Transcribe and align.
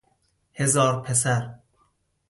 هزار 0.53 1.01
پسر 1.01 1.55